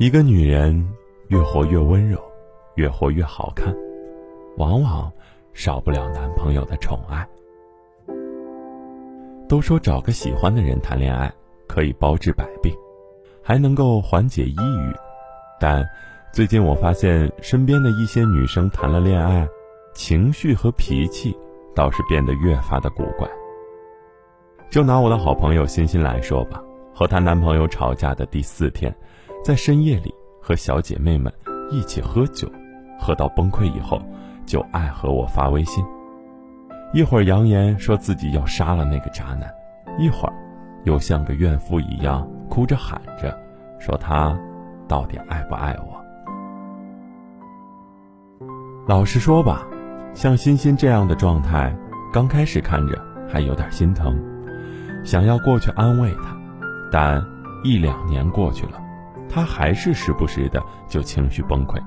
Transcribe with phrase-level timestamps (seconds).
[0.00, 0.82] 一个女人
[1.28, 2.18] 越活越温柔，
[2.76, 3.70] 越活越好看，
[4.56, 5.12] 往往
[5.52, 7.28] 少不了男朋友的宠爱。
[9.46, 11.30] 都说找个喜欢的人谈恋爱
[11.66, 12.74] 可以包治百病，
[13.42, 14.96] 还能够缓解抑郁，
[15.60, 15.86] 但
[16.32, 19.46] 最近我发现身边的一些女生谈了恋爱，
[19.92, 21.36] 情绪和脾气
[21.74, 23.28] 倒是变得越发的古怪。
[24.70, 26.58] 就拿我的好朋友欣欣来说吧，
[26.94, 28.90] 和她男朋友吵架的第四天。
[29.42, 31.32] 在深夜里和小姐妹们
[31.70, 32.50] 一起喝酒，
[32.98, 34.00] 喝到崩溃以后，
[34.44, 35.84] 就爱和我发微信。
[36.92, 39.50] 一会儿扬言说自己要杀了那个渣男，
[39.98, 40.34] 一会儿
[40.84, 43.34] 又像个怨妇一样哭着喊着，
[43.78, 44.38] 说他
[44.86, 45.98] 到底爱不爱我。
[48.86, 49.66] 老实说吧，
[50.14, 51.74] 像欣欣这样的状态，
[52.12, 54.18] 刚开始看着还有点心疼，
[55.04, 56.36] 想要过去安慰他，
[56.90, 57.24] 但
[57.62, 58.79] 一两年过去了。
[59.32, 61.80] 他还是时不时的就情绪崩溃，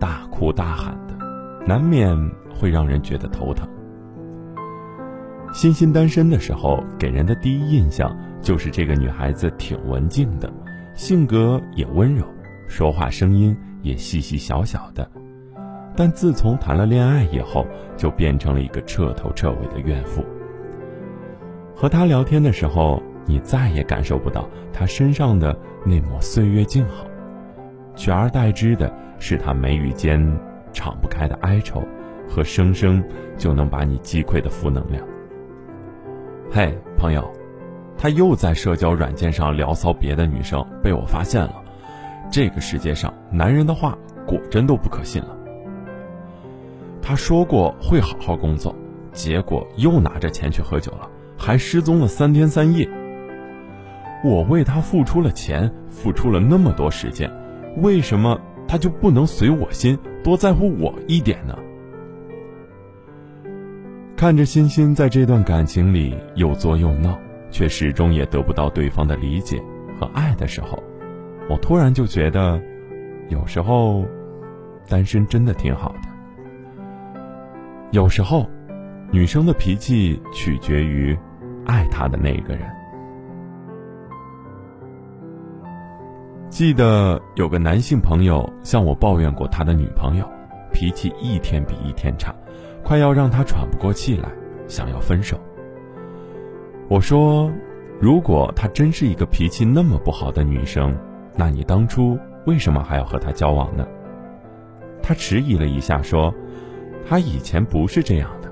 [0.00, 1.16] 大哭大喊的，
[1.64, 2.16] 难免
[2.52, 3.68] 会让人觉得头疼。
[5.52, 10.52] 欣欣单身的时候，给人的第一印象就是这个女孩子挺文静的，
[10.94, 12.26] 性格也温柔，
[12.66, 15.08] 说话声音也细细小小的。
[15.94, 20.24] 但自从谈了恋爱以后，就变成了一个彻头彻尾的怨妇。
[21.74, 23.00] 和她聊天的时候。
[23.30, 27.06] 你再也感受不到他身上的那抹岁月静好，
[27.94, 30.20] 取而代之的是他眉宇间
[30.72, 31.80] 敞不开的哀愁，
[32.28, 33.00] 和生生
[33.38, 35.06] 就能把你击溃的负能量。
[36.50, 37.32] 嘿，朋友，
[37.96, 41.54] 他又在社交软件上聊骚别的女生，被我发现了。
[42.32, 45.36] 这个世界上，男人的话果真都不可信了。
[47.00, 48.74] 他说过会好好工作，
[49.12, 52.88] 结果又拿着钱去喝酒了，还失踪了三天三夜。
[54.22, 57.30] 我为他付出了钱，付出了那么多时间，
[57.78, 61.56] 为什么他就不能随我心，多在乎我一点呢？
[64.16, 67.18] 看着欣欣在这段感情里又作又闹，
[67.50, 69.58] 却始终也得不到对方的理解
[69.98, 70.82] 和爱的时候，
[71.48, 72.60] 我突然就觉得，
[73.30, 74.04] 有时候，
[74.86, 76.08] 单身真的挺好的。
[77.92, 78.46] 有时候，
[79.10, 81.18] 女生的脾气取决于
[81.64, 82.68] 爱她的那个人。
[86.50, 90.28] 记得有个男性朋友向我抱怨过他的女朋友，
[90.72, 92.34] 脾气一天比一天差，
[92.82, 94.28] 快要让他喘不过气来，
[94.66, 95.38] 想要分手。
[96.88, 97.48] 我说，
[98.00, 100.92] 如果她真是一个脾气那么不好的女生，
[101.36, 103.86] 那你当初为什么还要和她交往呢？
[105.00, 106.34] 他迟疑了一下，说
[107.08, 108.50] ：“她以前不是这样的，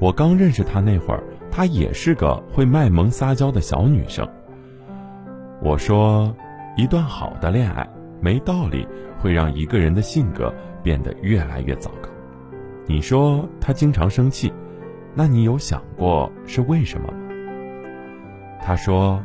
[0.00, 4.26] 我刚认识她那会儿，她也是个会卖萌撒娇的小女生。”
[5.60, 6.34] 我说。
[6.78, 7.84] 一段好的恋爱，
[8.20, 8.86] 没道理
[9.18, 12.08] 会让一个人的性格变得越来越糟糕。
[12.86, 14.52] 你说他经常生气，
[15.12, 17.18] 那你有想过是为什么吗？
[18.62, 19.20] 他说，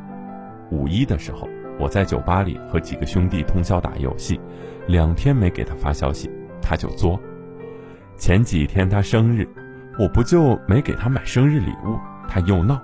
[0.71, 1.47] 五一的时候
[1.79, 4.41] 我在酒吧里和几个兄弟通宵打游戏，
[4.87, 7.19] 两天没给他发消息，他就作。
[8.17, 9.47] 前几天他生日，
[9.99, 12.81] 我不就没给他买生日礼物，他又闹。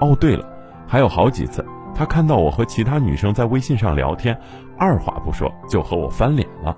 [0.00, 0.44] 哦，对了，
[0.88, 1.64] 还有好几次。
[1.94, 4.38] 他看到我和其他女生在微信上聊天，
[4.78, 6.76] 二话不说就和我翻脸了。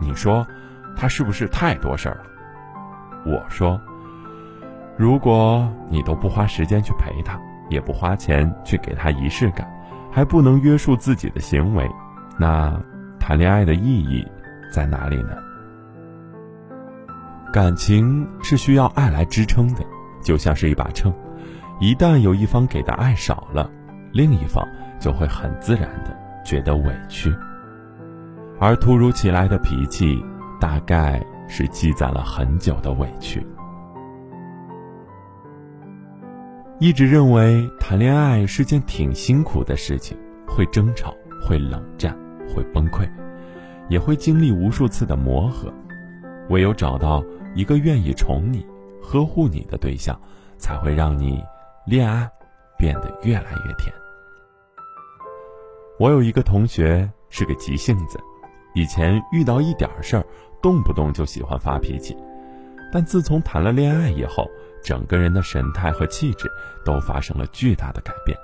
[0.00, 0.46] 你说，
[0.96, 2.22] 他是不是太多事儿了？
[3.26, 3.80] 我说，
[4.96, 7.38] 如果你都不花时间去陪他，
[7.68, 9.68] 也不花钱去给他仪式感，
[10.10, 11.88] 还不能约束自己的行为，
[12.38, 12.80] 那
[13.20, 14.26] 谈恋爱的意义
[14.72, 15.36] 在哪里呢？
[17.52, 19.84] 感情是需要爱来支撑的，
[20.22, 21.12] 就像是一把秤，
[21.80, 23.70] 一旦有一方给的爱少了。
[24.18, 24.66] 另一方
[24.98, 26.10] 就会很自然的
[26.44, 27.32] 觉得委屈，
[28.58, 30.20] 而突如其来的脾气，
[30.60, 33.46] 大概是积攒了很久的委屈。
[36.80, 41.14] 一直认为谈恋爱是件挺辛苦的事情，会争吵，
[41.46, 42.12] 会冷战，
[42.52, 43.08] 会崩溃，
[43.88, 45.72] 也会经历无数次的磨合。
[46.48, 47.22] 唯有找到
[47.54, 48.66] 一个愿意宠你、
[49.00, 50.20] 呵护你的对象，
[50.56, 51.40] 才会让你
[51.86, 52.28] 恋爱。
[52.80, 53.92] 变得越来越甜。
[55.98, 58.20] 我有一个同学是个急性子，
[58.72, 60.24] 以前遇到一点事儿，
[60.62, 62.16] 动不动就喜欢发脾气，
[62.92, 64.48] 但自从谈了恋爱以后，
[64.80, 66.48] 整个人的神态和气质
[66.84, 68.38] 都发生了巨大的改变。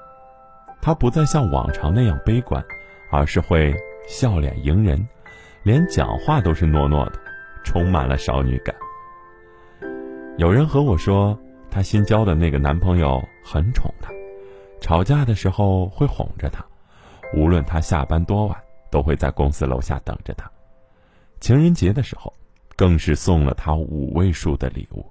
[0.83, 2.61] 他不再像往常那样悲观，
[3.09, 3.73] 而是会
[4.09, 5.07] 笑脸迎人，
[5.63, 7.13] 连讲话都是糯糯的，
[7.63, 8.75] 充满了少女感。
[10.39, 11.39] 有人和我说，
[11.71, 14.13] 她新交的那个男朋友很宠她。
[14.81, 16.63] 吵架的时候会哄着他，
[17.37, 18.57] 无论他下班多晚，
[18.91, 20.51] 都会在公司楼下等着他。
[21.41, 22.33] 情人节的时候，
[22.77, 25.05] 更是送了他五位数的礼物。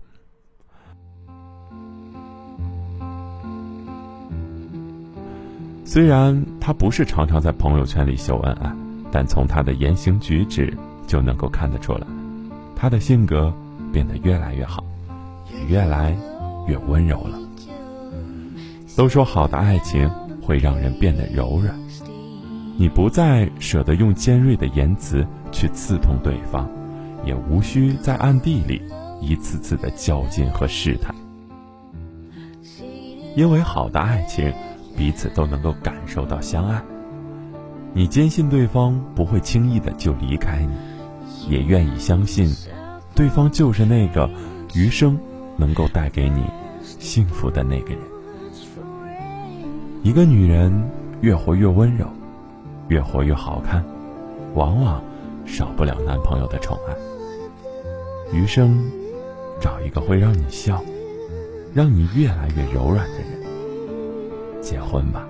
[5.85, 8.75] 虽然他不是常常在朋友圈里秀恩爱，
[9.11, 10.75] 但从他的言行举止
[11.05, 12.07] 就能够看得出来，
[12.75, 13.53] 他的性格
[13.91, 14.83] 变得越来越好，
[15.51, 16.17] 也越来
[16.67, 17.37] 越温柔了。
[18.95, 20.09] 都说好的爱情
[20.41, 21.77] 会让人变得柔软，
[22.77, 26.69] 你不再舍得用尖锐的言辞去刺痛对方，
[27.25, 28.81] 也无需在暗地里
[29.21, 31.13] 一次次的较劲和试探，
[33.35, 34.53] 因为好的爱情。
[34.95, 36.79] 彼此都能够感受到相爱，
[37.95, 42.47] 你坚信对方不会轻易的就离开你，也愿意相信，
[43.15, 44.29] 对方就是那个
[44.75, 45.17] 余生
[45.57, 46.43] 能够带给你
[46.99, 47.99] 幸福的那个人。
[50.03, 50.71] 一个女人
[51.21, 52.05] 越活越温柔，
[52.93, 53.83] 越活越好看，
[54.53, 55.03] 往往
[55.47, 56.93] 少不了男朋友的宠爱。
[58.31, 58.79] 余生，
[59.59, 60.79] 找一个会让你笑，
[61.73, 64.61] 让你越来越柔软的人。
[64.61, 65.27] 结婚吧，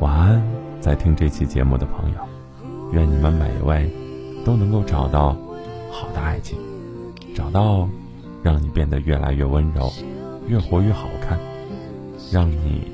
[0.00, 0.42] 晚安，
[0.80, 2.18] 在听这期节目的朋友，
[2.90, 3.88] 愿你们每一位
[4.44, 5.36] 都能够找到
[5.92, 6.58] 好的爱情，
[7.32, 7.88] 找到
[8.42, 9.88] 让你变得越来越温柔、
[10.48, 11.38] 越活越好看、
[12.32, 12.90] 让你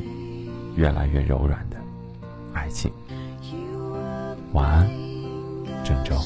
[0.76, 1.66] 越来越柔软
[2.58, 2.92] 爱情。
[4.52, 4.90] 晚安，
[5.84, 6.16] 郑州。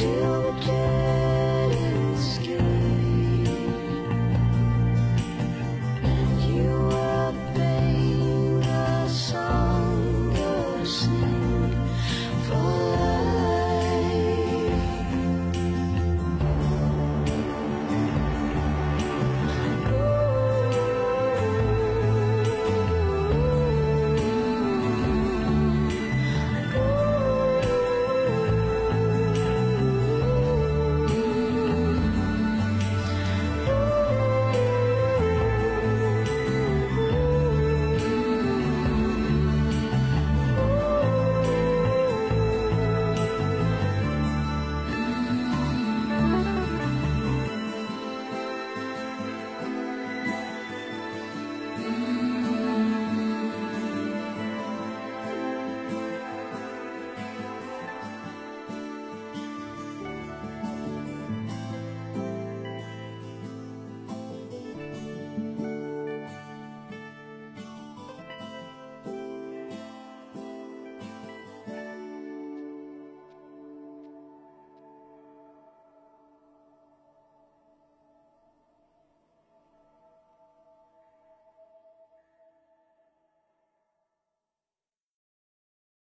[0.00, 0.35] you